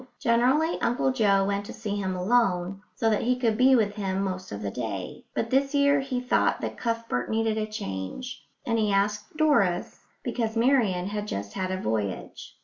[0.19, 4.23] Generally Uncle Joe went to see him alone, so that he could be with him
[4.23, 8.79] most of the day; but this year he thought that Cuthbert needed a change, and
[8.79, 12.57] he asked Doris, because Marian had just had a voyage.